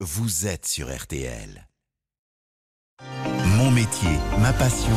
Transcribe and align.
vous 0.00 0.46
êtes 0.46 0.66
sur 0.66 0.94
RTL. 0.94 1.66
Mon 3.56 3.70
métier, 3.70 4.10
ma 4.40 4.52
passion. 4.52 4.92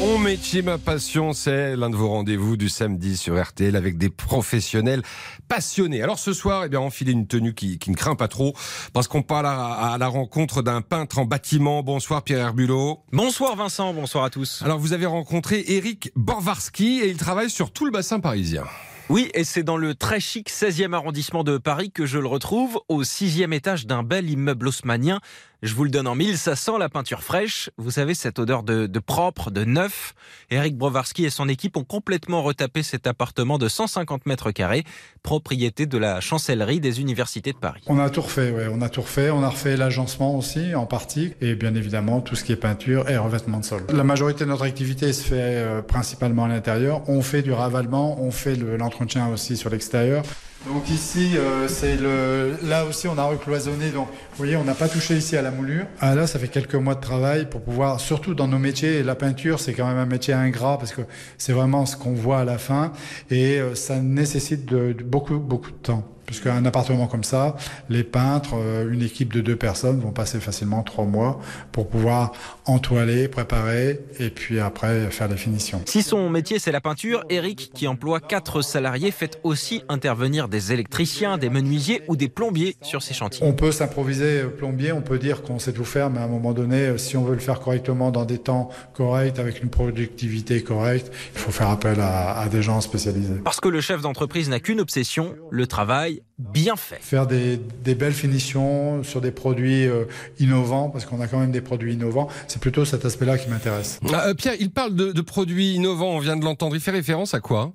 Mon 0.00 0.18
métier, 0.18 0.62
ma 0.62 0.78
passion, 0.78 1.32
c'est 1.32 1.76
l'un 1.76 1.88
de 1.88 1.94
vos 1.94 2.08
rendez-vous 2.08 2.56
du 2.56 2.68
samedi 2.68 3.16
sur 3.16 3.40
RTL 3.40 3.76
avec 3.76 3.98
des 3.98 4.10
professionnels 4.10 5.02
passionnés. 5.46 6.02
Alors 6.02 6.18
ce 6.18 6.32
soir, 6.32 6.64
eh 6.64 6.68
bien, 6.68 6.80
enfilez 6.80 7.12
une 7.12 7.28
tenue 7.28 7.54
qui, 7.54 7.78
qui, 7.78 7.92
ne 7.92 7.94
craint 7.94 8.16
pas 8.16 8.26
trop 8.26 8.52
parce 8.92 9.06
qu'on 9.06 9.22
parle 9.22 9.46
à, 9.46 9.92
à, 9.92 9.98
la 9.98 10.08
rencontre 10.08 10.62
d'un 10.62 10.82
peintre 10.82 11.20
en 11.20 11.24
bâtiment. 11.24 11.84
Bonsoir 11.84 12.24
Pierre 12.24 12.40
Herbulot. 12.40 13.04
Bonsoir 13.12 13.54
Vincent, 13.54 13.94
bonsoir 13.94 14.24
à 14.24 14.30
tous. 14.30 14.62
Alors 14.62 14.80
vous 14.80 14.92
avez 14.92 15.06
rencontré 15.06 15.62
Eric 15.68 16.10
Borvarski 16.16 16.98
et 17.00 17.10
il 17.10 17.16
travaille 17.16 17.50
sur 17.50 17.70
tout 17.70 17.84
le 17.84 17.92
bassin 17.92 18.18
parisien. 18.18 18.64
Oui, 19.12 19.30
et 19.34 19.44
c'est 19.44 19.62
dans 19.62 19.76
le 19.76 19.94
très 19.94 20.20
chic 20.20 20.48
16e 20.48 20.94
arrondissement 20.94 21.44
de 21.44 21.58
Paris 21.58 21.90
que 21.90 22.06
je 22.06 22.18
le 22.18 22.26
retrouve, 22.26 22.80
au 22.88 23.04
sixième 23.04 23.52
étage 23.52 23.86
d'un 23.86 24.02
bel 24.02 24.30
immeuble 24.30 24.68
haussmanien 24.68 25.20
je 25.62 25.74
vous 25.74 25.84
le 25.84 25.90
donne 25.90 26.08
en 26.08 26.16
mille, 26.16 26.36
ça 26.38 26.56
sent 26.56 26.72
la 26.80 26.88
peinture 26.88 27.22
fraîche. 27.22 27.70
Vous 27.78 27.92
savez, 27.92 28.14
cette 28.14 28.40
odeur 28.40 28.64
de, 28.64 28.98
propre, 28.98 29.52
de 29.52 29.64
neuf. 29.64 30.14
Eric 30.50 30.76
Browarski 30.76 31.24
et 31.24 31.30
son 31.30 31.48
équipe 31.48 31.76
ont 31.76 31.84
complètement 31.84 32.42
retapé 32.42 32.82
cet 32.82 33.06
appartement 33.06 33.58
de 33.58 33.68
150 33.68 34.26
mètres 34.26 34.50
carrés, 34.50 34.82
propriété 35.22 35.86
de 35.86 35.98
la 35.98 36.20
chancellerie 36.20 36.80
des 36.80 37.00
universités 37.00 37.52
de 37.52 37.58
Paris. 37.58 37.82
On 37.86 38.00
a 38.00 38.10
tout 38.10 38.22
refait, 38.22 38.50
ouais. 38.50 38.66
on 38.72 38.82
a 38.82 38.88
tout 38.88 39.02
refait. 39.02 39.30
On 39.30 39.44
a 39.44 39.48
refait 39.48 39.76
l'agencement 39.76 40.36
aussi, 40.36 40.74
en 40.74 40.86
partie. 40.86 41.32
Et 41.40 41.54
bien 41.54 41.76
évidemment, 41.76 42.20
tout 42.20 42.34
ce 42.34 42.42
qui 42.42 42.50
est 42.50 42.56
peinture 42.56 43.08
et 43.08 43.16
revêtement 43.16 43.60
de 43.60 43.64
sol. 43.64 43.82
La 43.92 44.04
majorité 44.04 44.44
de 44.44 44.50
notre 44.50 44.64
activité 44.64 45.12
se 45.12 45.22
fait 45.22 45.36
euh, 45.38 45.80
principalement 45.80 46.44
à 46.44 46.48
l'intérieur. 46.48 47.08
On 47.08 47.22
fait 47.22 47.42
du 47.42 47.52
ravalement, 47.52 48.20
on 48.20 48.32
fait 48.32 48.56
l'entretien 48.56 49.28
aussi 49.28 49.56
sur 49.56 49.70
l'extérieur. 49.70 50.24
Donc 50.66 50.88
ici, 50.90 51.36
euh, 51.36 51.66
c'est 51.66 51.96
le. 51.96 52.56
Là 52.62 52.84
aussi, 52.84 53.08
on 53.08 53.18
a 53.18 53.24
recloisonné. 53.24 53.90
Donc, 53.90 54.06
vous 54.08 54.36
voyez, 54.36 54.56
on 54.56 54.62
n'a 54.62 54.74
pas 54.74 54.88
touché 54.88 55.16
ici 55.16 55.36
à 55.36 55.42
la 55.42 55.50
moulure. 55.50 55.86
Ah, 56.00 56.14
là, 56.14 56.28
ça 56.28 56.38
fait 56.38 56.48
quelques 56.48 56.76
mois 56.76 56.94
de 56.94 57.00
travail 57.00 57.48
pour 57.48 57.62
pouvoir, 57.62 57.98
surtout 57.98 58.34
dans 58.34 58.46
nos 58.46 58.60
métiers. 58.60 59.02
La 59.02 59.16
peinture, 59.16 59.58
c'est 59.58 59.72
quand 59.72 59.86
même 59.86 59.98
un 59.98 60.06
métier 60.06 60.34
ingrat 60.34 60.78
parce 60.78 60.92
que 60.92 61.02
c'est 61.36 61.52
vraiment 61.52 61.84
ce 61.84 61.96
qu'on 61.96 62.14
voit 62.14 62.40
à 62.40 62.44
la 62.44 62.58
fin 62.58 62.92
et 63.30 63.58
euh, 63.58 63.74
ça 63.74 63.98
nécessite 63.98 64.64
de, 64.66 64.94
beaucoup, 65.04 65.38
beaucoup 65.38 65.72
de 65.72 65.76
temps. 65.76 66.06
Puisqu'un 66.32 66.64
appartement 66.64 67.08
comme 67.08 67.24
ça, 67.24 67.56
les 67.90 68.04
peintres, 68.04 68.54
euh, 68.54 68.90
une 68.90 69.02
équipe 69.02 69.34
de 69.34 69.42
deux 69.42 69.54
personnes 69.54 70.00
vont 70.00 70.12
passer 70.12 70.40
facilement 70.40 70.82
trois 70.82 71.04
mois 71.04 71.38
pour 71.72 71.90
pouvoir 71.90 72.32
entoiler, 72.64 73.28
préparer 73.28 74.00
et 74.18 74.30
puis 74.30 74.58
après 74.58 75.10
faire 75.10 75.28
les 75.28 75.36
finitions. 75.36 75.82
Si 75.84 76.02
son 76.02 76.30
métier 76.30 76.58
c'est 76.58 76.72
la 76.72 76.80
peinture, 76.80 77.22
Eric, 77.28 77.70
qui 77.74 77.86
emploie 77.86 78.18
quatre 78.18 78.62
salariés, 78.62 79.10
fait 79.10 79.38
aussi 79.42 79.82
intervenir 79.90 80.48
des 80.48 80.72
électriciens, 80.72 81.36
des 81.36 81.50
menuisiers 81.50 82.00
ou 82.08 82.16
des 82.16 82.30
plombiers 82.30 82.76
sur 82.80 83.02
ses 83.02 83.12
chantiers. 83.12 83.44
On 83.46 83.52
peut 83.52 83.70
s'improviser 83.70 84.44
plombier, 84.44 84.92
on 84.92 85.02
peut 85.02 85.18
dire 85.18 85.42
qu'on 85.42 85.58
sait 85.58 85.74
tout 85.74 85.84
faire, 85.84 86.08
mais 86.08 86.20
à 86.20 86.24
un 86.24 86.28
moment 86.28 86.54
donné, 86.54 86.96
si 86.96 87.18
on 87.18 87.24
veut 87.24 87.34
le 87.34 87.40
faire 87.40 87.60
correctement 87.60 88.10
dans 88.10 88.24
des 88.24 88.38
temps 88.38 88.70
corrects, 88.94 89.38
avec 89.38 89.62
une 89.62 89.68
productivité 89.68 90.62
correcte, 90.62 91.12
il 91.34 91.38
faut 91.38 91.52
faire 91.52 91.68
appel 91.68 92.00
à, 92.00 92.38
à 92.38 92.48
des 92.48 92.62
gens 92.62 92.80
spécialisés. 92.80 93.34
Parce 93.44 93.60
que 93.60 93.68
le 93.68 93.82
chef 93.82 94.00
d'entreprise 94.00 94.48
n'a 94.48 94.60
qu'une 94.60 94.80
obsession, 94.80 95.34
le 95.50 95.66
travail 95.66 96.21
bien 96.38 96.76
fait. 96.76 96.98
Faire 97.00 97.26
des, 97.26 97.58
belles 97.94 98.12
finitions 98.12 99.02
sur 99.02 99.20
des 99.20 99.30
produits 99.30 99.86
euh, 99.86 100.04
innovants, 100.38 100.88
parce 100.88 101.04
qu'on 101.04 101.20
a 101.20 101.26
quand 101.26 101.38
même 101.38 101.52
des 101.52 101.60
produits 101.60 101.94
innovants, 101.94 102.28
c'est 102.48 102.60
plutôt 102.60 102.84
cet 102.84 103.04
aspect-là 103.04 103.38
qui 103.38 103.48
m'intéresse. 103.48 104.00
Ah, 104.12 104.28
euh, 104.28 104.34
Pierre, 104.34 104.54
il 104.58 104.70
parle 104.70 104.94
de, 104.94 105.12
de 105.12 105.20
produits 105.20 105.74
innovants, 105.74 106.10
on 106.10 106.18
vient 106.18 106.36
de 106.36 106.44
l'entendre, 106.44 106.74
il 106.74 106.80
fait 106.80 106.90
référence 106.90 107.34
à 107.34 107.40
quoi? 107.40 107.72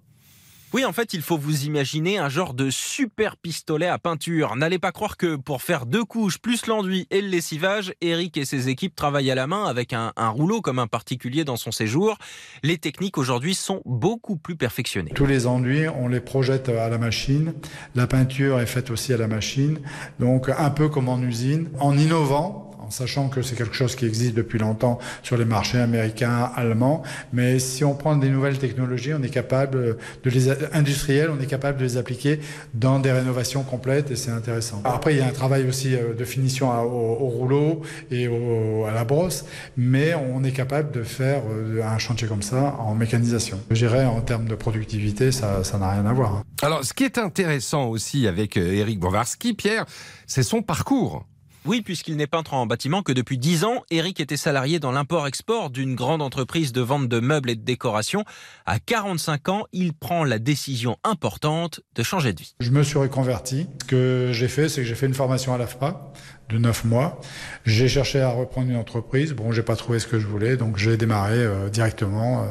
Oui, 0.74 0.84
en 0.84 0.92
fait, 0.92 1.14
il 1.14 1.22
faut 1.22 1.38
vous 1.38 1.64
imaginer 1.64 2.18
un 2.18 2.28
genre 2.28 2.54
de 2.54 2.70
super 2.70 3.38
pistolet 3.38 3.88
à 3.88 3.98
peinture. 3.98 4.58
N'allez 4.58 4.80
pas 4.80 4.92
croire 4.92 5.16
que 5.16 5.38
pour 5.38 5.62
faire 5.62 5.86
deux 5.86 6.04
couches, 6.04 6.40
plus 6.40 6.68
l'enduit 6.68 7.08
et 7.10 7.22
le 7.22 7.30
lessivage, 7.30 7.94
Eric 8.02 8.36
et 8.36 8.44
ses 8.44 8.68
équipes 8.68 8.94
travaillent 8.94 9.32
à 9.32 9.36
la 9.36 9.48
main 9.48 9.64
avec 9.64 9.94
un, 9.94 10.12
rouleau 10.18 10.62
comme 10.62 10.80
un 10.80 10.88
particulier 10.88 11.46
dans 11.46 11.56
son 11.56 11.72
séjour. 11.72 12.18
Les 12.64 12.78
techniques 12.78 13.18
aujourd'hui 13.18 13.56
sont 13.56 13.82
beaucoup 13.86 14.36
plus 14.36 14.58
perfectionnées. 14.58 15.12
Tous 15.16 15.26
les 15.26 15.48
enduits, 15.48 15.88
on 15.88 16.10
les 16.10 16.20
projette 16.20 16.68
à 16.68 16.90
la 16.90 16.98
machine. 16.98 17.54
La 17.96 18.06
peinture 18.06 18.60
est 18.60 18.66
faite 18.66 18.92
aussi 18.92 19.14
à 19.14 19.18
la 19.18 19.28
machine. 19.28 19.80
Donc 20.20 20.50
un 20.50 20.70
peu 20.70 20.90
comme 20.90 21.08
en 21.08 21.22
usine. 21.22 21.70
En 21.80 21.98
innovant, 21.98 22.67
en 22.88 22.92
sachant 22.92 23.28
que 23.28 23.42
c'est 23.42 23.56
quelque 23.56 23.76
chose 23.76 23.96
qui 23.96 24.06
existe 24.06 24.34
depuis 24.34 24.60
longtemps 24.60 24.98
sur 25.22 25.36
les 25.36 25.44
marchés 25.44 25.78
américains, 25.78 26.50
allemands. 26.56 27.04
Mais 27.34 27.60
si 27.60 27.84
on 27.84 27.96
prend 27.96 28.16
des 28.16 28.30
nouvelles 28.30 28.60
technologies, 28.60 29.14
on 29.14 29.22
est 29.22 29.30
capable 29.30 29.98
de 30.24 30.30
les 30.30 30.50
industrielles, 30.74 31.30
on 31.30 31.42
est 31.42 31.48
capable 31.48 31.80
de 31.80 31.84
les 31.84 31.98
appliquer 31.98 32.40
dans 32.74 33.00
des 33.00 33.12
rénovations 33.12 33.64
complètes 33.64 34.10
et 34.12 34.16
c'est 34.16 34.32
intéressant. 34.32 34.82
Après, 34.86 35.14
il 35.14 35.18
y 35.18 35.22
a 35.22 35.28
un 35.28 35.32
travail 35.34 35.68
aussi 35.68 35.96
euh, 35.96 36.14
de 36.14 36.24
finition 36.24 36.70
au, 36.70 37.28
rouleau 37.28 37.82
et 38.10 38.28
à 38.28 38.94
la 38.94 39.04
brosse, 39.04 39.46
mais 39.76 40.14
on 40.16 40.44
est 40.44 40.52
capable 40.52 40.92
de 40.92 41.04
faire 41.04 41.42
euh, 41.50 41.84
un 41.84 41.98
chantier 41.98 42.28
comme 42.28 42.42
ça 42.42 42.76
en 42.80 42.96
mécanisation. 42.96 43.60
Je 43.70 43.76
dirais 43.76 44.06
en 44.06 44.22
termes 44.22 44.48
de 44.48 44.56
productivité, 44.56 45.32
ça 45.32 45.62
n'a 45.80 45.92
rien 45.92 46.06
à 46.06 46.14
voir. 46.14 46.36
Hein. 46.36 46.44
Alors, 46.62 46.86
ce 46.86 46.94
qui 46.94 47.04
est 47.04 47.18
intéressant 47.18 47.88
aussi 47.88 48.28
avec 48.28 48.56
Eric 48.56 48.98
euh, 48.98 49.02
Bovarski, 49.02 49.54
Pierre, 49.54 49.86
c'est 50.26 50.44
son 50.44 50.62
parcours. 50.62 51.26
Oui, 51.68 51.82
puisqu'il 51.82 52.16
n'est 52.16 52.28
peintre 52.28 52.54
en 52.54 52.66
bâtiment 52.66 53.04
que 53.04 53.12
depuis 53.12 53.38
10 53.38 53.66
ans, 53.66 53.84
Eric 53.92 54.22
était 54.22 54.38
salarié 54.38 54.80
dans 54.80 54.94
l'import-export 54.94 55.70
d'une 55.70 55.96
grande 55.96 56.22
entreprise 56.22 56.72
de 56.72 56.80
vente 56.80 57.10
de 57.10 57.20
meubles 57.20 57.50
et 57.50 57.56
de 57.56 57.62
décoration. 57.62 58.24
À 58.66 58.80
45 58.80 59.50
ans, 59.50 59.66
il 59.74 59.92
prend 59.94 60.24
la 60.24 60.40
décision 60.40 60.96
importante 61.04 61.82
de 61.96 62.04
changer 62.04 62.32
de 62.32 62.40
vie. 62.40 62.56
Je 62.62 62.72
me 62.72 62.84
suis 62.84 62.98
reconverti. 62.98 63.68
Ce 63.82 63.86
que 63.86 64.30
j'ai 64.32 64.48
fait, 64.48 64.70
c'est 64.70 64.80
que 64.80 64.88
j'ai 64.88 64.96
fait 64.96 65.08
une 65.08 65.14
formation 65.14 65.54
à 65.54 65.58
l'AFPA 65.58 66.14
de 66.48 66.58
9 66.58 66.86
mois. 66.86 67.20
J'ai 67.66 67.90
cherché 67.90 68.22
à 68.22 68.30
reprendre 68.30 68.70
une 68.70 68.78
entreprise. 68.78 69.34
Bon, 69.34 69.52
j'ai 69.52 69.64
pas 69.64 69.76
trouvé 69.76 70.00
ce 70.00 70.08
que 70.08 70.20
je 70.20 70.28
voulais, 70.28 70.56
donc 70.56 70.78
j'ai 70.78 70.96
démarré 70.96 71.36
euh, 71.36 71.68
directement. 71.68 72.44
Euh, 72.44 72.48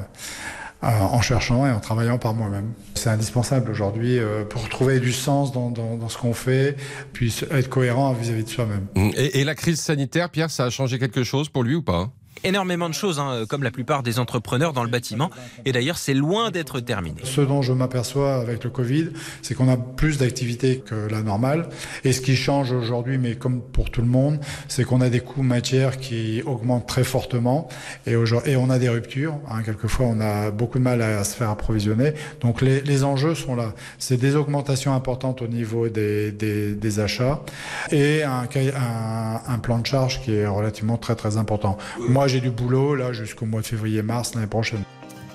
en 0.82 1.20
cherchant 1.20 1.66
et 1.66 1.70
en 1.70 1.80
travaillant 1.80 2.18
par 2.18 2.34
moi-même. 2.34 2.72
C'est 2.94 3.10
indispensable 3.10 3.70
aujourd'hui 3.70 4.18
euh, 4.18 4.44
pour 4.44 4.68
trouver 4.68 5.00
du 5.00 5.12
sens 5.12 5.52
dans, 5.52 6.08
ce 6.08 6.18
qu'on 6.18 6.34
fait, 6.34 6.76
puis 7.12 7.34
être 7.50 7.68
cohérent 7.68 8.12
vis-à-vis 8.12 8.44
de 8.44 8.48
soi-même. 8.48 8.86
et 9.16 9.44
la 9.44 9.54
crise 9.54 9.80
sanitaire, 9.80 10.30
Pierre, 10.30 10.50
ça 10.50 10.64
a 10.64 10.70
changé 10.70 10.98
quelque 10.98 11.24
chose 11.24 11.48
pour 11.48 11.62
lui 11.62 11.74
ou 11.74 11.82
pas? 11.82 12.10
Énormément 12.44 12.88
de 12.88 12.94
choses, 12.94 13.18
hein, 13.18 13.44
comme 13.48 13.62
la 13.62 13.70
plupart 13.70 14.02
des 14.02 14.18
entrepreneurs 14.18 14.72
dans 14.72 14.84
le 14.84 14.90
bâtiment. 14.90 15.30
Et 15.64 15.72
d'ailleurs, 15.72 15.98
c'est 15.98 16.14
loin 16.14 16.50
d'être 16.50 16.80
terminé. 16.80 17.20
Ce 17.24 17.40
dont 17.40 17.62
je 17.62 17.72
m'aperçois 17.72 18.36
avec 18.36 18.64
le 18.64 18.70
Covid, 18.70 19.10
c'est 19.42 19.54
qu'on 19.54 19.68
a 19.68 19.76
plus 19.76 20.18
d'activités 20.18 20.78
que 20.78 20.94
la 20.94 21.22
normale. 21.22 21.68
Et 22.04 22.12
ce 22.12 22.20
qui 22.20 22.36
change 22.36 22.72
aujourd'hui, 22.72 23.18
mais 23.18 23.34
comme 23.34 23.60
pour 23.60 23.90
tout 23.90 24.00
le 24.02 24.08
monde, 24.08 24.38
c'est 24.68 24.84
qu'on 24.84 25.00
a 25.00 25.08
des 25.08 25.20
coûts 25.20 25.42
matières 25.42 25.98
qui 25.98 26.42
augmentent 26.44 26.86
très 26.86 27.04
fortement. 27.04 27.68
Et, 28.06 28.14
et 28.44 28.56
on 28.56 28.70
a 28.70 28.78
des 28.78 28.88
ruptures. 28.88 29.38
Hein. 29.50 29.62
Quelquefois, 29.64 30.06
on 30.06 30.20
a 30.20 30.50
beaucoup 30.50 30.78
de 30.78 30.84
mal 30.84 31.02
à, 31.02 31.24
se 31.24 31.36
faire 31.36 31.50
approvisionner. 31.50 32.12
Donc 32.40 32.62
les, 32.62 33.04
enjeux 33.04 33.34
sont 33.34 33.54
là. 33.54 33.74
C'est 33.98 34.16
des 34.16 34.36
augmentations 34.36 34.94
importantes 34.94 35.42
au 35.42 35.48
niveau 35.48 35.88
des, 35.88 36.98
achats 36.98 37.42
et 37.90 38.22
un, 38.22 38.48
un, 38.54 39.40
un, 39.46 39.58
plan 39.58 39.78
de 39.80 39.86
charge 39.86 40.22
qui 40.22 40.32
est 40.32 40.46
relativement 40.46 40.96
très 40.96 41.14
très 41.14 41.36
important. 41.36 41.76
Moi, 42.08 42.25
j'ai 42.28 42.40
du 42.40 42.50
boulot 42.50 42.94
là 42.94 43.12
jusqu'au 43.12 43.46
mois 43.46 43.60
de 43.60 43.66
février-mars 43.66 44.34
l'année 44.34 44.46
prochaine. 44.46 44.82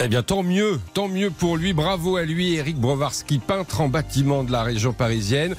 Eh 0.03 0.07
bien, 0.07 0.23
tant 0.23 0.41
mieux, 0.41 0.79
tant 0.95 1.07
mieux 1.07 1.29
pour 1.29 1.57
lui. 1.57 1.73
Bravo 1.73 2.17
à 2.17 2.23
lui, 2.23 2.55
Eric 2.55 2.77
Browarski, 2.77 3.37
peintre 3.37 3.81
en 3.81 3.87
bâtiment 3.87 4.43
de 4.43 4.51
la 4.51 4.63
région 4.63 4.93
parisienne. 4.93 5.55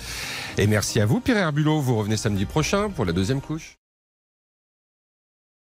Et 0.59 0.67
merci 0.67 1.01
à 1.01 1.07
vous, 1.07 1.21
Pierre 1.21 1.37
Herbulot. 1.37 1.81
Vous 1.81 1.97
revenez 1.97 2.17
samedi 2.17 2.45
prochain 2.45 2.91
pour 2.91 3.05
la 3.05 3.13
deuxième 3.13 3.41
couche. 3.41 3.77